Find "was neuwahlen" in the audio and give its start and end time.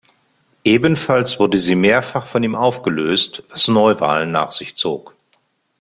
3.51-4.31